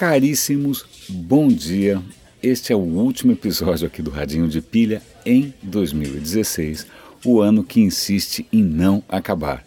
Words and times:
Caríssimos, 0.00 0.86
bom 1.10 1.46
dia. 1.46 2.00
Este 2.42 2.72
é 2.72 2.74
o 2.74 2.78
último 2.78 3.32
episódio 3.32 3.86
aqui 3.86 4.00
do 4.00 4.10
Radinho 4.10 4.48
de 4.48 4.62
Pilha 4.62 5.02
em 5.26 5.52
2016, 5.62 6.86
o 7.22 7.38
ano 7.42 7.62
que 7.62 7.82
insiste 7.82 8.46
em 8.50 8.62
não 8.62 9.04
acabar. 9.06 9.62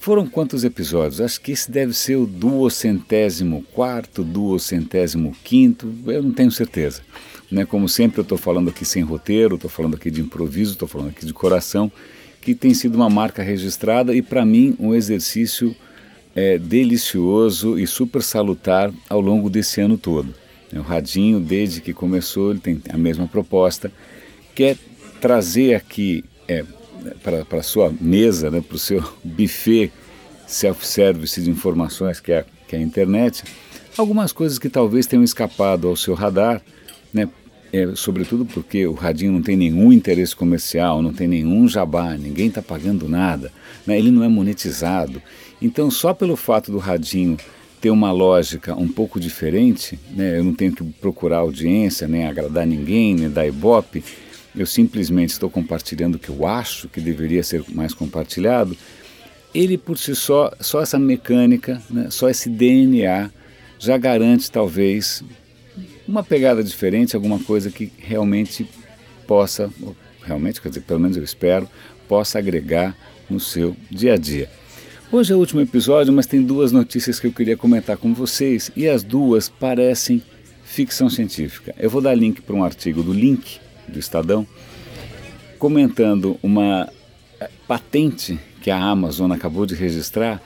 Foram 0.00 0.26
quantos 0.26 0.64
episódios? 0.64 1.20
Acho 1.20 1.40
que 1.40 1.52
esse 1.52 1.70
deve 1.70 1.92
ser 1.92 2.16
o 2.16 2.26
duocentésimo 2.26 3.64
quarto, 3.72 4.24
duocentésimo 4.24 5.36
quinto, 5.44 5.94
eu 6.08 6.20
não 6.20 6.32
tenho 6.32 6.50
certeza. 6.50 7.02
Né? 7.48 7.64
Como 7.64 7.88
sempre 7.88 8.18
eu 8.18 8.22
estou 8.22 8.36
falando 8.36 8.70
aqui 8.70 8.84
sem 8.84 9.04
roteiro, 9.04 9.54
estou 9.54 9.70
falando 9.70 9.94
aqui 9.94 10.10
de 10.10 10.20
improviso, 10.20 10.72
estou 10.72 10.88
falando 10.88 11.10
aqui 11.10 11.24
de 11.24 11.32
coração, 11.32 11.92
que 12.40 12.56
tem 12.56 12.74
sido 12.74 12.96
uma 12.96 13.08
marca 13.08 13.40
registrada 13.40 14.12
e 14.16 14.20
para 14.20 14.44
mim 14.44 14.74
um 14.80 14.92
exercício 14.92 15.76
é, 16.34 16.58
delicioso 16.58 17.78
e 17.78 17.86
super 17.86 18.22
salutar 18.22 18.92
ao 19.08 19.20
longo 19.20 19.50
desse 19.50 19.80
ano 19.80 19.98
todo. 19.98 20.34
O 20.72 20.80
Radinho, 20.80 21.40
desde 21.40 21.80
que 21.80 21.92
começou, 21.92 22.50
ele 22.50 22.60
tem 22.60 22.80
a 22.88 22.96
mesma 22.96 23.26
proposta, 23.26 23.90
que 24.54 24.64
é 24.64 24.76
trazer 25.20 25.74
aqui 25.74 26.24
é, 26.46 26.64
para 27.22 27.58
a 27.58 27.62
sua 27.62 27.92
mesa, 28.00 28.50
né, 28.50 28.60
para 28.60 28.76
o 28.76 28.78
seu 28.78 29.02
buffet 29.24 29.90
self-service 30.46 31.40
de 31.40 31.50
informações 31.50 32.20
que 32.20 32.32
é, 32.32 32.44
que 32.66 32.76
é 32.76 32.78
a 32.78 32.82
internet, 32.82 33.44
algumas 33.96 34.32
coisas 34.32 34.58
que 34.58 34.68
talvez 34.68 35.06
tenham 35.06 35.24
escapado 35.24 35.88
ao 35.88 35.96
seu 35.96 36.14
radar, 36.14 36.60
né, 37.12 37.28
é, 37.72 37.94
sobretudo 37.94 38.44
porque 38.44 38.86
o 38.86 38.94
radinho 38.94 39.32
não 39.32 39.42
tem 39.42 39.56
nenhum 39.56 39.92
interesse 39.92 40.34
comercial, 40.34 41.02
não 41.02 41.12
tem 41.12 41.28
nenhum 41.28 41.68
jabá, 41.68 42.16
ninguém 42.16 42.48
está 42.48 42.60
pagando 42.60 43.08
nada, 43.08 43.52
né, 43.86 43.98
ele 43.98 44.10
não 44.10 44.24
é 44.24 44.28
monetizado. 44.28 45.22
Então, 45.62 45.90
só 45.90 46.12
pelo 46.12 46.36
fato 46.36 46.72
do 46.72 46.78
radinho 46.78 47.36
ter 47.80 47.90
uma 47.90 48.12
lógica 48.12 48.74
um 48.74 48.88
pouco 48.88 49.20
diferente, 49.20 49.98
né, 50.10 50.38
eu 50.38 50.44
não 50.44 50.54
tenho 50.54 50.72
que 50.72 50.84
procurar 50.84 51.38
audiência, 51.38 52.08
nem 52.08 52.26
agradar 52.26 52.66
ninguém, 52.66 53.14
nem 53.14 53.30
dar 53.30 53.46
ibope, 53.46 54.04
eu 54.54 54.66
simplesmente 54.66 55.30
estou 55.30 55.48
compartilhando 55.48 56.16
o 56.16 56.18
que 56.18 56.28
eu 56.28 56.46
acho 56.46 56.88
que 56.88 57.00
deveria 57.00 57.42
ser 57.42 57.64
mais 57.68 57.94
compartilhado, 57.94 58.76
ele 59.54 59.78
por 59.78 59.96
si 59.96 60.14
só, 60.14 60.52
só 60.60 60.82
essa 60.82 60.98
mecânica, 60.98 61.80
né, 61.88 62.08
só 62.10 62.28
esse 62.28 62.48
DNA 62.48 63.30
já 63.78 63.96
garante 63.96 64.50
talvez 64.50 65.24
uma 66.10 66.24
pegada 66.24 66.62
diferente, 66.62 67.14
alguma 67.14 67.38
coisa 67.38 67.70
que 67.70 67.92
realmente 67.96 68.68
possa, 69.28 69.70
realmente, 70.24 70.60
quer 70.60 70.68
dizer, 70.68 70.80
pelo 70.80 70.98
menos 70.98 71.16
eu 71.16 71.22
espero, 71.22 71.68
possa 72.08 72.40
agregar 72.40 72.96
no 73.30 73.38
seu 73.38 73.76
dia 73.88 74.14
a 74.14 74.16
dia. 74.16 74.50
Hoje 75.12 75.32
é 75.32 75.36
o 75.36 75.38
último 75.38 75.60
episódio, 75.60 76.12
mas 76.12 76.26
tem 76.26 76.42
duas 76.42 76.72
notícias 76.72 77.20
que 77.20 77.28
eu 77.28 77.32
queria 77.32 77.56
comentar 77.56 77.96
com 77.96 78.12
vocês 78.12 78.72
e 78.74 78.88
as 78.88 79.04
duas 79.04 79.48
parecem 79.48 80.20
ficção 80.64 81.08
científica. 81.08 81.74
Eu 81.78 81.88
vou 81.88 82.00
dar 82.00 82.14
link 82.14 82.42
para 82.42 82.56
um 82.56 82.64
artigo 82.64 83.04
do 83.04 83.12
Link, 83.12 83.60
do 83.86 83.98
Estadão, 83.98 84.44
comentando 85.60 86.36
uma 86.42 86.88
eh, 87.40 87.48
patente 87.68 88.38
que 88.60 88.70
a 88.70 88.76
Amazon 88.76 89.30
acabou 89.30 89.64
de 89.64 89.76
registrar 89.76 90.42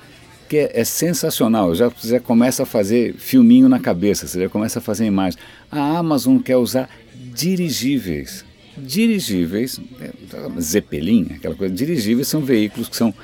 que 0.48 0.56
é, 0.58 0.70
é 0.74 0.84
sensacional. 0.84 1.74
Já, 1.74 1.90
já 2.02 2.20
começa 2.20 2.62
a 2.62 2.66
fazer 2.66 3.14
filminho 3.14 3.68
na 3.68 3.80
cabeça, 3.80 4.26
você 4.26 4.40
já 4.42 4.48
começa 4.48 4.78
a 4.78 4.82
fazer 4.82 5.06
imagem. 5.06 5.38
A 5.70 5.98
Amazon 5.98 6.38
quer 6.38 6.56
usar 6.56 6.88
dirigíveis. 7.34 8.44
Dirigíveis, 8.76 9.80
é, 10.00 10.60
Zeppelin, 10.60 11.32
aquela 11.36 11.54
coisa. 11.54 11.74
Dirigíveis 11.74 12.28
são 12.28 12.40
veículos 12.40 12.88
que 12.88 12.96
são 12.96 13.14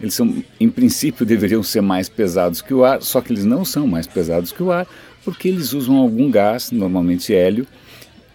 eles 0.00 0.14
são, 0.14 0.42
em 0.58 0.68
princípio, 0.68 1.26
deveriam 1.26 1.62
ser 1.62 1.82
mais 1.82 2.08
pesados 2.08 2.62
que 2.62 2.72
o 2.72 2.84
ar, 2.84 3.02
só 3.02 3.20
que 3.20 3.32
eles 3.32 3.44
não 3.44 3.64
são 3.64 3.86
mais 3.86 4.06
pesados 4.06 4.50
que 4.50 4.62
o 4.62 4.72
ar, 4.72 4.86
porque 5.24 5.48
eles 5.48 5.72
usam 5.72 5.96
algum 5.96 6.30
gás, 6.30 6.72
normalmente 6.72 7.34
hélio. 7.34 7.66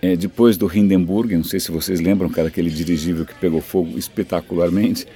É, 0.02 0.16
depois 0.16 0.56
do 0.56 0.72
Hindenburg, 0.72 1.36
não 1.36 1.44
sei 1.44 1.60
se 1.60 1.72
vocês 1.72 2.00
lembram, 2.00 2.30
cara, 2.30 2.50
aquele 2.50 2.70
dirigível 2.70 3.26
que 3.26 3.34
pegou 3.34 3.60
fogo 3.60 3.98
espetacularmente 3.98 5.08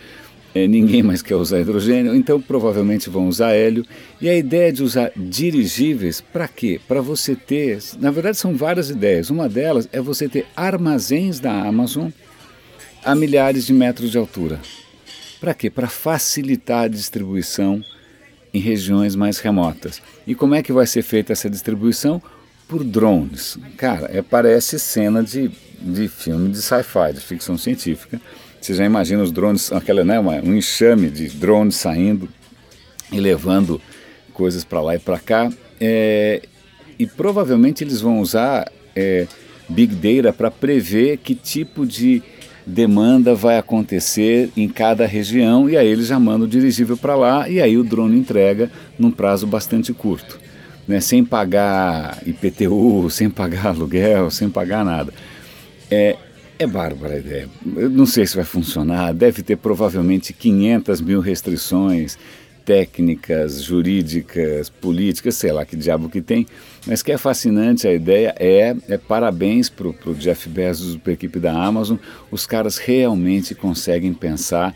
é, 0.54 0.68
ninguém 0.68 1.04
mais 1.04 1.22
quer 1.22 1.36
usar 1.36 1.60
hidrogênio, 1.60 2.16
então 2.16 2.42
provavelmente 2.42 3.10
vão 3.10 3.28
usar 3.28 3.54
hélio. 3.54 3.86
E 4.20 4.28
a 4.28 4.36
ideia 4.36 4.74
de 4.74 4.84
usar 4.84 5.12
dirigíveis, 5.16 6.22
para 6.22 6.48
quê? 6.48 6.80
Para 6.88 7.02
você 7.02 7.36
ter, 7.36 7.80
na 8.00 8.10
verdade 8.10 8.38
são 8.38 8.56
várias 8.56 8.90
ideias. 8.90 9.30
Uma 9.30 9.48
delas 9.48 9.88
é 9.92 10.02
você 10.02 10.28
ter 10.28 10.48
armazéns 10.56 11.40
da 11.40 11.52
Amazon 11.52 12.10
a 13.04 13.14
milhares 13.14 13.66
de 13.66 13.74
metros 13.74 14.12
de 14.12 14.18
altura. 14.18 14.60
Para 15.40 15.54
quê? 15.54 15.70
Para 15.70 15.88
facilitar 15.88 16.86
a 16.86 16.88
distribuição 16.88 17.84
em 18.54 18.60
regiões 18.60 19.16
mais 19.16 19.38
remotas. 19.38 20.02
E 20.26 20.34
como 20.34 20.56
é 20.56 20.64
que 20.64 20.74
vai 20.74 20.88
ser 20.88 21.04
feita 21.04 21.32
essa 21.32 21.50
distribuição? 21.50 22.22
Por 22.68 22.84
drones. 22.84 23.58
Cara, 23.78 24.10
é, 24.12 24.22
parece 24.22 24.80
cena 24.80 25.24
de, 25.24 25.50
de 25.80 26.08
filme 26.08 26.50
de 26.50 26.62
sci-fi, 26.62 27.14
de 27.14 27.22
ficção 27.22 27.58
científica 27.58 28.20
você 28.62 28.74
já 28.74 28.86
imagina 28.86 29.24
os 29.24 29.32
drones, 29.32 29.72
aquela, 29.72 30.04
né, 30.04 30.20
uma, 30.20 30.36
um 30.36 30.56
enxame 30.56 31.10
de 31.10 31.30
drones 31.30 31.76
saindo 31.76 32.30
e 33.12 33.20
levando 33.20 33.82
coisas 34.34 34.64
para 34.64 34.82
lá 34.82 34.96
e 34.96 35.00
para 35.00 35.20
cá. 35.20 35.52
É, 35.80 36.42
e 36.98 37.06
provavelmente 37.06 37.84
eles 37.84 38.02
vão 38.02 38.20
usar 38.20 38.70
é, 38.96 39.28
Big 39.70 39.96
Data 39.96 40.34
para 40.34 40.52
prever 40.52 41.18
que 41.18 41.34
tipo 41.34 41.86
de 41.86 42.22
demanda 42.66 43.34
vai 43.34 43.58
acontecer 43.58 44.52
em 44.56 44.68
cada 44.68 45.06
região 45.06 45.70
e 45.70 45.76
aí 45.76 45.88
eles 45.88 46.08
já 46.08 46.20
mandam 46.20 46.46
o 46.46 46.50
dirigível 46.50 46.98
para 46.98 47.16
lá 47.16 47.50
e 47.50 47.62
aí 47.62 47.78
o 47.78 47.84
drone 47.84 48.18
entrega 48.18 48.70
num 48.98 49.10
prazo 49.10 49.48
bastante 49.48 49.92
curto, 49.94 50.40
né, 50.88 51.00
sem 51.00 51.24
pagar 51.24 52.22
IPTU, 52.26 53.10
sem 53.12 53.30
pagar 53.30 53.68
aluguel, 53.68 54.30
sem 54.30 54.50
pagar 54.50 54.86
nada. 54.86 55.14
É, 55.90 56.16
é 56.60 56.68
bárbara 56.68 57.16
a 57.16 57.20
ideia. 57.20 57.50
Eu 57.78 57.90
não 57.90 58.06
sei 58.06 58.28
se 58.28 58.36
vai 58.36 58.44
funcionar. 58.44 59.14
Deve 59.14 59.42
ter 59.42 59.56
provavelmente 59.56 60.34
500 60.34 61.00
mil 61.00 61.22
restrições 61.22 62.18
técnicas, 62.66 63.64
jurídicas, 63.64 64.70
políticas, 64.70 65.36
sei 65.36 65.54
lá 65.54 65.66
que 65.66 65.78
diabo 65.78 66.10
que 66.10 66.22
tem. 66.22 66.46
Mas 66.86 67.02
que 67.02 67.14
é 67.14 67.18
fascinante 67.18 67.88
a 67.88 67.94
ideia 67.94 68.36
é, 68.38 68.76
é 68.90 68.98
parabéns 68.98 69.70
para 69.70 69.88
o 69.88 70.14
Jeff 70.16 70.50
Bezos, 70.50 70.98
para 70.98 71.12
a 71.12 71.14
equipe 71.14 71.40
da 71.40 71.54
Amazon. 71.54 71.98
Os 72.30 72.46
caras 72.46 72.78
realmente 72.78 73.56
conseguem 73.56 74.14
pensar 74.14 74.76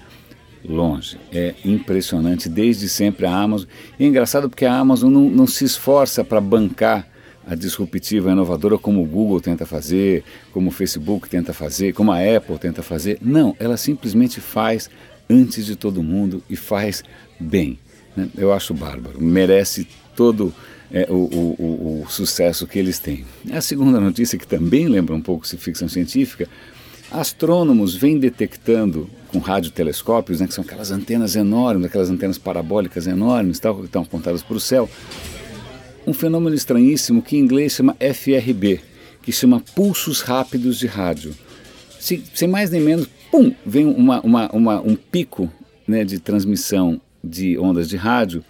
longe. 0.63 1.19
É 1.33 1.53
impressionante. 1.65 2.47
Desde 2.47 2.87
sempre 2.87 3.25
a 3.25 3.35
Amazon. 3.35 3.67
E 3.99 4.05
é 4.05 4.07
engraçado 4.07 4.49
porque 4.49 4.65
a 4.65 4.73
Amazon 4.73 5.11
não, 5.11 5.29
não 5.29 5.45
se 5.45 5.65
esforça 5.65 6.23
para 6.23 6.39
bancar 6.39 7.12
a 7.45 7.55
disruptiva, 7.55 8.29
a 8.29 8.33
inovadora 8.33 8.77
como 8.77 9.01
o 9.01 9.05
Google 9.05 9.41
tenta 9.41 9.65
fazer, 9.65 10.23
como 10.51 10.69
o 10.69 10.71
Facebook 10.71 11.29
tenta 11.29 11.53
fazer, 11.53 11.93
como 11.93 12.11
a 12.11 12.17
Apple 12.19 12.57
tenta 12.57 12.81
fazer. 12.81 13.17
Não, 13.21 13.55
ela 13.59 13.77
simplesmente 13.77 14.39
faz 14.39 14.89
antes 15.29 15.65
de 15.65 15.75
todo 15.75 16.03
mundo 16.03 16.41
e 16.49 16.55
faz 16.55 17.03
bem. 17.39 17.79
Né? 18.15 18.29
Eu 18.37 18.53
acho 18.53 18.73
bárbaro, 18.73 19.21
merece 19.21 19.87
todo 20.15 20.53
é, 20.91 21.07
o, 21.09 21.15
o, 21.15 22.03
o, 22.03 22.09
sucesso 22.09 22.67
que 22.67 22.77
eles 22.77 22.99
têm. 22.99 23.25
A 23.51 23.61
segunda 23.61 23.99
notícia, 23.99 24.37
que 24.37 24.45
também 24.45 24.87
lembra 24.87 25.15
um 25.15 25.21
pouco 25.21 25.45
de 25.47 25.57
ficção 25.57 25.89
científica, 25.89 26.47
astrônomos 27.11 27.95
vêm 27.95 28.19
detectando 28.19 29.09
com 29.27 29.39
radiotelescópios, 29.39 30.39
né, 30.39 30.47
que 30.47 30.53
são 30.53 30.63
aquelas 30.63 30.91
antenas 30.91 31.35
enormes, 31.35 31.87
aquelas 31.87 32.09
antenas 32.09 32.37
parabólicas 32.37 33.07
enormes, 33.07 33.59
tal, 33.59 33.75
que 33.77 33.85
estão 33.85 34.03
apontadas 34.03 34.43
para 34.43 34.55
o 34.55 34.59
céu, 34.59 34.87
um 36.05 36.13
fenômeno 36.13 36.55
estranhíssimo 36.55 37.21
que 37.21 37.37
em 37.37 37.39
inglês 37.39 37.73
chama 37.73 37.95
FRB, 37.99 38.81
que 39.21 39.31
chama 39.31 39.61
pulsos 39.75 40.21
rápidos 40.21 40.77
de 40.77 40.87
rádio. 40.87 41.33
Se, 41.99 42.23
sem 42.33 42.47
mais 42.47 42.69
nem 42.69 42.81
menos, 42.81 43.07
pum, 43.31 43.53
vem 43.65 43.85
uma, 43.85 44.21
uma, 44.21 44.49
uma, 44.51 44.81
um 44.81 44.95
pico 44.95 45.51
né, 45.87 46.03
de 46.03 46.19
transmissão 46.19 46.99
de 47.23 47.57
ondas 47.57 47.87
de 47.87 47.95
rádio 47.95 48.43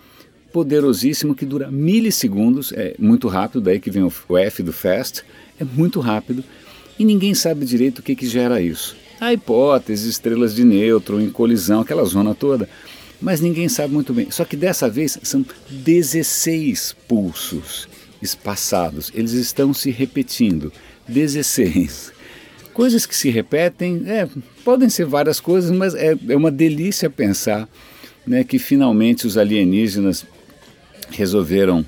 poderosíssimo 0.52 1.34
que 1.34 1.46
dura 1.46 1.72
milissegundos, 1.72 2.72
é 2.74 2.96
muito 3.00 3.28
rápido, 3.28 3.60
daí 3.60 3.80
que 3.80 3.90
vem 3.90 4.04
o, 4.04 4.14
o 4.30 4.38
F 4.38 4.62
do 4.62 4.72
fast, 4.72 5.24
é 5.60 5.64
muito 5.64 6.00
rápido 6.00 6.44
e 6.98 7.04
ninguém 7.04 7.34
sabe 7.34 7.66
direito 7.66 8.00
o 8.00 8.04
que, 8.04 8.16
que 8.16 8.28
gera 8.28 8.62
isso. 8.62 8.96
A 9.20 9.34
hipótese, 9.34 10.10
estrelas 10.10 10.54
de 10.54 10.64
nêutron 10.64 11.20
em 11.22 11.30
colisão, 11.30 11.82
aquela 11.82 12.04
zona 12.04 12.36
toda 12.36 12.70
mas 13.22 13.42
ninguém 13.42 13.70
sabe 13.70 13.94
muito 13.94 14.14
bem. 14.14 14.30
Só 14.32 14.46
que 14.46 14.56
dessa 14.56 14.90
vez 14.90 15.18
são 15.24 15.46
16 15.70 16.96
pulsos 17.08 17.88
espaçados, 18.22 19.12
eles 19.14 19.34
estão 19.34 19.74
se 19.74 19.92
repetindo. 19.92 20.72
16. 21.08 22.12
Coisas 22.74 23.06
que 23.06 23.16
se 23.16 23.30
repetem, 23.30 24.04
é, 24.08 24.28
podem 24.64 24.90
ser 24.90 25.06
várias 25.06 25.40
coisas, 25.40 25.70
mas 25.70 25.94
é, 25.94 26.18
é 26.30 26.36
uma 26.36 26.50
delícia 26.50 27.10
pensar 27.10 27.68
né, 28.26 28.44
que 28.44 28.58
finalmente 28.58 29.28
os 29.28 29.38
alienígenas 29.38 30.26
resolveram 31.12 31.86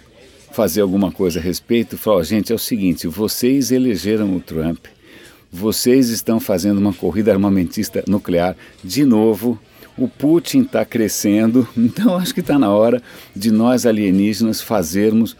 fazer 0.51 0.81
alguma 0.81 1.11
coisa 1.11 1.39
a 1.39 1.41
respeito. 1.41 1.97
Falar, 1.97 2.17
oh, 2.17 2.23
gente, 2.23 2.51
é 2.51 2.55
o 2.55 2.59
seguinte: 2.59 3.07
vocês 3.07 3.71
elegeram 3.71 4.35
o 4.35 4.39
Trump, 4.39 4.85
vocês 5.51 6.09
estão 6.09 6.39
fazendo 6.39 6.77
uma 6.77 6.93
corrida 6.93 7.31
armamentista 7.31 8.03
nuclear 8.07 8.55
de 8.83 9.03
novo 9.03 9.59
o 9.97 10.07
Putin 10.07 10.61
está 10.61 10.83
crescendo, 10.83 11.67
então 11.77 12.15
acho 12.15 12.33
que 12.33 12.41
está 12.41 12.59
na 12.59 12.69
hora 12.69 13.01
de 13.35 13.51
nós 13.51 13.85
alienígenas 13.85 14.61
fazermos 14.61 15.35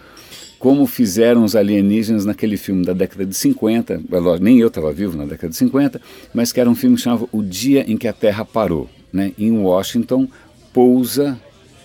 como 0.57 0.87
fizeram 0.87 1.43
os 1.43 1.55
alienígenas 1.55 2.25
naquele 2.25 2.57
filme 2.57 2.83
da 2.83 2.93
década 2.93 3.25
de 3.25 3.35
50, 3.35 4.01
nem 4.41 4.59
eu 4.59 4.67
estava 4.67 4.91
vivo 4.91 5.15
na 5.15 5.25
década 5.25 5.49
de 5.49 5.57
50, 5.57 6.01
mas 6.33 6.51
que 6.51 6.59
era 6.59 6.67
um 6.67 6.73
filme 6.73 6.95
que 6.95 7.03
chamava 7.03 7.27
O 7.31 7.43
Dia 7.43 7.85
em 7.87 7.95
que 7.95 8.07
a 8.07 8.13
Terra 8.13 8.43
Parou. 8.43 8.89
Né? 9.13 9.31
Em 9.37 9.51
Washington 9.51 10.27
pousa 10.73 11.39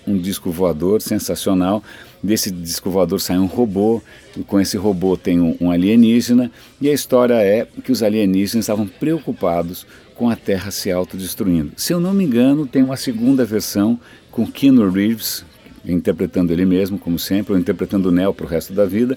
um 0.06 0.16
disco 0.16 0.50
voador 0.50 1.02
sensacional. 1.02 1.82
Desse 2.22 2.50
disco 2.50 2.90
voador 2.90 3.20
sai 3.20 3.38
um 3.38 3.46
robô, 3.46 4.00
com 4.46 4.60
esse 4.60 4.76
robô 4.76 5.16
tem 5.16 5.40
um, 5.40 5.56
um 5.60 5.70
alienígena, 5.70 6.50
e 6.80 6.88
a 6.88 6.92
história 6.92 7.34
é 7.34 7.66
que 7.84 7.92
os 7.92 8.02
alienígenas 8.02 8.64
estavam 8.64 8.86
preocupados 8.86 9.86
com 10.20 10.28
a 10.28 10.36
Terra 10.36 10.70
se 10.70 10.92
autodestruindo. 10.92 11.72
Se 11.78 11.94
eu 11.94 11.98
não 11.98 12.12
me 12.12 12.24
engano, 12.24 12.66
tem 12.66 12.82
uma 12.82 12.98
segunda 12.98 13.42
versão 13.42 13.98
com 14.30 14.46
Keanu 14.46 14.90
Reeves, 14.90 15.46
interpretando 15.82 16.52
ele 16.52 16.66
mesmo, 16.66 16.98
como 16.98 17.18
sempre, 17.18 17.54
ou 17.54 17.58
interpretando 17.58 18.10
o 18.10 18.12
Neo 18.12 18.34
para 18.34 18.44
o 18.44 18.46
resto 18.46 18.74
da 18.74 18.84
vida, 18.84 19.16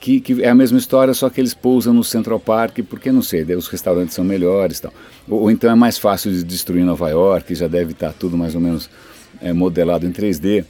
que, 0.00 0.20
que, 0.20 0.42
é 0.42 0.48
a 0.48 0.54
mesma 0.54 0.78
história, 0.78 1.14
só 1.14 1.30
que 1.30 1.40
eles 1.40 1.54
pousam 1.54 1.94
no 1.94 2.02
Central 2.02 2.40
Park, 2.40 2.80
porque 2.90 3.12
não 3.12 3.22
sei, 3.22 3.44
os 3.54 3.68
restaurantes 3.68 4.16
são 4.16 4.24
melhores 4.24 4.80
tal. 4.80 4.92
Ou, 5.28 5.42
ou 5.42 5.50
então 5.52 5.70
é 5.70 5.76
mais 5.76 5.96
fácil 5.96 6.32
de 6.32 6.42
destruir 6.42 6.84
Nova 6.84 7.08
York, 7.08 7.54
já 7.54 7.68
deve 7.68 7.92
estar 7.92 8.12
tudo 8.12 8.36
mais 8.36 8.56
ou 8.56 8.60
menos 8.60 8.90
é, 9.40 9.52
modelado 9.52 10.04
em 10.04 10.10
3D. 10.10 10.64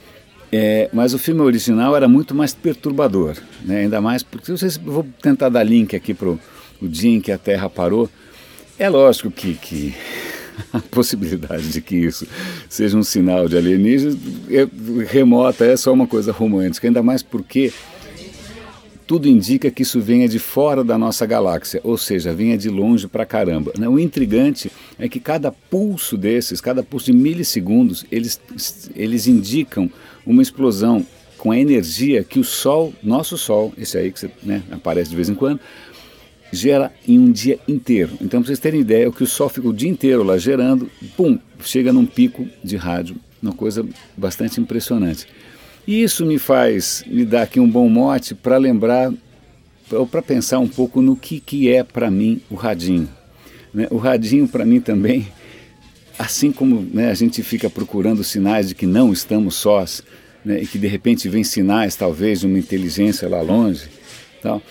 É, 0.51 0.87
mas 0.93 1.15
o 1.15 1.17
filme 1.17 1.41
original 1.41 1.95
era 1.95 2.07
muito 2.07 2.35
mais 2.35 2.53
perturbador, 2.53 3.37
né? 3.65 3.79
ainda 3.79 3.99
mais 3.99 4.21
porque 4.21 4.51
vocês 4.51 4.77
vou 4.77 5.03
tentar 5.19 5.49
dar 5.49 5.63
link 5.63 5.95
aqui 5.95 6.13
para 6.13 6.29
o 6.29 6.39
dia 6.83 7.09
em 7.09 7.19
que 7.19 7.31
a 7.31 7.39
Terra 7.39 7.67
parou. 7.67 8.07
É 8.77 8.89
lógico 8.89 9.29
que, 9.29 9.53
que 9.55 9.95
a 10.73 10.79
possibilidade 10.79 11.69
de 11.69 11.81
que 11.81 11.95
isso 11.95 12.27
seja 12.67 12.97
um 12.97 13.03
sinal 13.03 13.47
de 13.47 13.57
alienígenas 13.57 14.17
é 14.49 14.67
remota, 15.05 15.65
é 15.65 15.77
só 15.77 15.93
uma 15.93 16.07
coisa 16.07 16.31
romântica, 16.31 16.87
ainda 16.87 17.03
mais 17.03 17.21
porque 17.21 17.71
tudo 19.05 19.27
indica 19.27 19.69
que 19.69 19.83
isso 19.83 19.99
venha 19.99 20.27
de 20.27 20.39
fora 20.39 20.83
da 20.83 20.97
nossa 20.97 21.25
galáxia, 21.25 21.81
ou 21.83 21.97
seja, 21.97 22.33
venha 22.33 22.57
de 22.57 22.69
longe 22.69 23.07
para 23.07 23.25
caramba. 23.25 23.73
Né? 23.77 23.87
O 23.87 23.99
intrigante 23.99 24.71
é 24.97 25.09
que 25.09 25.19
cada 25.19 25.51
pulso 25.51 26.17
desses, 26.17 26.61
cada 26.61 26.81
pulso 26.81 27.07
de 27.07 27.13
milissegundos, 27.13 28.05
eles, 28.11 28.39
eles 28.95 29.27
indicam 29.27 29.91
uma 30.25 30.41
explosão 30.41 31.05
com 31.37 31.51
a 31.51 31.59
energia 31.59 32.23
que 32.23 32.39
o 32.39 32.43
Sol, 32.43 32.93
nosso 33.03 33.37
Sol, 33.37 33.73
esse 33.77 33.97
aí 33.97 34.11
que 34.11 34.19
você, 34.19 34.31
né, 34.41 34.63
aparece 34.71 35.09
de 35.09 35.15
vez 35.15 35.27
em 35.27 35.35
quando, 35.35 35.59
gera 36.55 36.91
em 37.07 37.19
um 37.19 37.31
dia 37.31 37.59
inteiro. 37.67 38.11
Então, 38.21 38.41
para 38.41 38.47
vocês 38.47 38.59
terem 38.59 38.81
ideia, 38.81 39.09
o 39.09 39.13
que 39.13 39.23
o 39.23 39.27
Sol 39.27 39.49
fica 39.49 39.67
o 39.67 39.73
dia 39.73 39.89
inteiro 39.89 40.23
lá 40.23 40.37
gerando, 40.37 40.89
pum, 41.15 41.37
chega 41.63 41.91
num 41.91 42.05
pico 42.05 42.47
de 42.63 42.75
rádio, 42.75 43.15
uma 43.41 43.53
coisa 43.53 43.85
bastante 44.15 44.59
impressionante. 44.59 45.27
E 45.85 46.01
isso 46.01 46.25
me 46.25 46.39
faz, 46.39 47.03
me 47.07 47.25
dá 47.25 47.43
aqui 47.43 47.59
um 47.59 47.69
bom 47.69 47.89
mote 47.89 48.33
para 48.33 48.57
lembrar, 48.57 49.11
ou 49.91 50.07
para 50.07 50.21
pensar 50.21 50.59
um 50.59 50.67
pouco 50.67 51.01
no 51.01 51.15
que, 51.15 51.39
que 51.39 51.69
é 51.69 51.83
para 51.83 52.09
mim 52.09 52.41
o 52.49 52.55
radinho. 52.55 53.09
Né? 53.73 53.87
O 53.89 53.97
radinho 53.97 54.47
para 54.47 54.65
mim 54.65 54.79
também, 54.79 55.27
assim 56.17 56.51
como 56.51 56.87
né, 56.93 57.09
a 57.09 57.13
gente 57.13 57.43
fica 57.43 57.69
procurando 57.69 58.23
sinais 58.23 58.69
de 58.69 58.75
que 58.75 58.85
não 58.85 59.11
estamos 59.11 59.55
sós, 59.55 60.01
né, 60.43 60.61
e 60.61 60.67
que 60.67 60.77
de 60.77 60.87
repente 60.87 61.27
vem 61.27 61.43
sinais 61.43 61.95
talvez 61.95 62.41
de 62.41 62.47
uma 62.47 62.59
inteligência 62.59 63.27
lá 63.27 63.41
longe, 63.41 63.87
tal. 64.41 64.61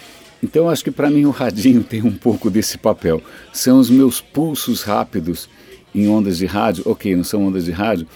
Então 0.42 0.68
acho 0.68 0.82
que 0.82 0.90
para 0.90 1.08
mim 1.08 1.24
o 1.24 1.30
radinho 1.30 1.84
tem 1.84 2.02
um 2.02 2.12
pouco 2.12 2.50
desse 2.50 2.76
papel. 2.76 3.22
São 3.52 3.78
os 3.78 3.88
meus 3.88 4.20
pulsos 4.20 4.82
rápidos 4.82 5.48
em 5.94 6.08
ondas 6.08 6.38
de 6.38 6.46
rádio, 6.46 6.82
ok, 6.86 7.14
não 7.14 7.24
são 7.24 7.44
ondas 7.44 7.66
de 7.66 7.70
rádio, 7.70 8.06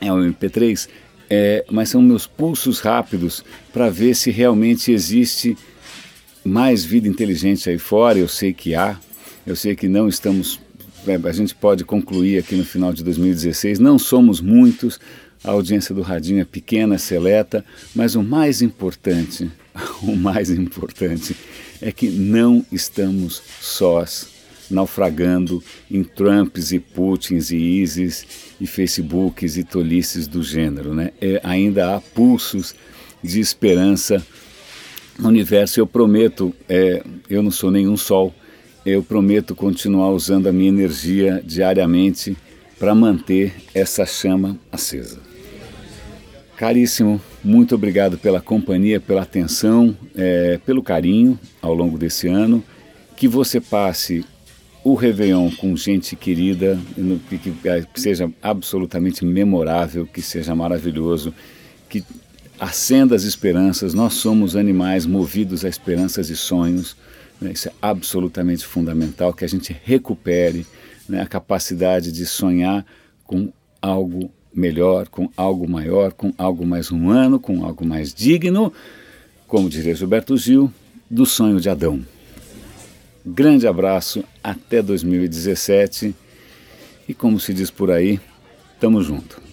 é 0.00 0.12
o 0.12 0.16
MP3, 0.16 0.88
é, 1.28 1.64
mas 1.70 1.90
são 1.90 2.00
meus 2.00 2.26
pulsos 2.26 2.80
rápidos 2.80 3.44
para 3.72 3.90
ver 3.90 4.14
se 4.14 4.30
realmente 4.30 4.90
existe 4.90 5.56
mais 6.44 6.84
vida 6.84 7.06
inteligente 7.06 7.68
aí 7.68 7.78
fora. 7.78 8.18
Eu 8.18 8.28
sei 8.28 8.52
que 8.52 8.74
há, 8.74 8.98
eu 9.46 9.54
sei 9.54 9.76
que 9.76 9.88
não 9.88 10.08
estamos. 10.08 10.58
É, 11.10 11.28
a 11.28 11.32
gente 11.32 11.54
pode 11.54 11.84
concluir 11.84 12.38
aqui 12.38 12.54
no 12.54 12.64
final 12.64 12.92
de 12.92 13.02
2016, 13.02 13.78
não 13.78 13.98
somos 13.98 14.40
muitos, 14.40 15.00
a 15.42 15.50
audiência 15.50 15.94
do 15.94 16.02
Radinho 16.02 16.40
é 16.40 16.44
pequena, 16.44 16.98
seleta, 16.98 17.64
mas 17.94 18.14
o 18.14 18.22
mais 18.22 18.60
importante, 18.60 19.50
o 20.02 20.16
mais 20.16 20.50
importante 20.50 21.36
é 21.80 21.92
que 21.92 22.08
não 22.08 22.64
estamos 22.72 23.42
sós 23.60 24.28
naufragando 24.70 25.62
em 25.90 26.04
Trumps 26.04 26.72
e 26.72 26.78
Putins 26.78 27.50
e 27.50 27.56
ISIS 27.56 28.26
e 28.60 28.66
Facebooks 28.66 29.56
e 29.56 29.64
tolices 29.64 30.26
do 30.26 30.42
gênero. 30.42 30.94
Né? 30.94 31.12
É, 31.20 31.40
ainda 31.42 31.94
há 31.94 32.00
pulsos 32.00 32.74
de 33.22 33.40
esperança 33.40 34.24
no 35.18 35.28
universo. 35.28 35.80
Eu 35.80 35.86
prometo, 35.86 36.54
é, 36.68 37.02
eu 37.30 37.42
não 37.42 37.50
sou 37.50 37.70
nenhum 37.70 37.96
sol, 37.96 38.34
eu 38.88 39.02
prometo 39.02 39.54
continuar 39.54 40.10
usando 40.10 40.46
a 40.46 40.52
minha 40.52 40.68
energia 40.68 41.42
diariamente 41.44 42.36
para 42.78 42.94
manter 42.94 43.54
essa 43.74 44.06
chama 44.06 44.58
acesa. 44.70 45.18
Caríssimo, 46.56 47.20
muito 47.42 47.74
obrigado 47.74 48.18
pela 48.18 48.40
companhia, 48.40 49.00
pela 49.00 49.22
atenção, 49.22 49.96
é, 50.16 50.58
pelo 50.66 50.82
carinho 50.82 51.38
ao 51.62 51.72
longo 51.72 51.96
desse 51.96 52.26
ano. 52.26 52.62
Que 53.16 53.28
você 53.28 53.60
passe 53.60 54.24
o 54.82 54.94
Réveillon 54.94 55.50
com 55.50 55.76
gente 55.76 56.16
querida, 56.16 56.78
que, 57.28 57.38
que 57.38 58.00
seja 58.00 58.30
absolutamente 58.42 59.24
memorável, 59.24 60.06
que 60.06 60.22
seja 60.22 60.54
maravilhoso, 60.54 61.32
que 61.88 62.02
acenda 62.58 63.14
as 63.14 63.22
esperanças. 63.22 63.94
Nós 63.94 64.14
somos 64.14 64.56
animais 64.56 65.06
movidos 65.06 65.64
a 65.64 65.68
esperanças 65.68 66.30
e 66.30 66.36
sonhos. 66.36 66.96
Né? 67.40 67.52
Isso 67.52 67.68
é 67.68 67.72
absolutamente 67.80 68.64
fundamental, 68.64 69.32
que 69.32 69.44
a 69.44 69.48
gente 69.48 69.76
recupere 69.84 70.66
né, 71.08 71.20
a 71.22 71.26
capacidade 71.26 72.12
de 72.12 72.26
sonhar 72.26 72.84
com 73.24 73.52
algo 73.80 74.30
melhor, 74.52 75.08
com 75.08 75.30
algo 75.36 75.68
maior, 75.68 76.12
com 76.12 76.32
algo 76.36 76.66
mais 76.66 76.90
humano, 76.90 77.38
com 77.38 77.64
algo 77.64 77.84
mais 77.86 78.12
digno, 78.12 78.72
como 79.46 79.70
diria 79.70 79.94
Gilberto 79.94 80.36
Gil, 80.36 80.72
do 81.08 81.24
sonho 81.24 81.60
de 81.60 81.70
Adão. 81.70 82.04
Grande 83.24 83.66
abraço, 83.66 84.24
até 84.42 84.82
2017 84.82 86.14
e 87.08 87.14
como 87.14 87.38
se 87.40 87.54
diz 87.54 87.70
por 87.70 87.90
aí, 87.90 88.20
tamo 88.78 89.02
junto. 89.02 89.47